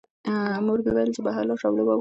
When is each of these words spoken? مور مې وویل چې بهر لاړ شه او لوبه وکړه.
مور 0.65 0.79
مې 0.83 0.89
وویل 0.93 1.09
چې 1.15 1.21
بهر 1.25 1.43
لاړ 1.47 1.57
شه 1.61 1.65
او 1.67 1.75
لوبه 1.77 1.83
وکړه. 1.83 1.89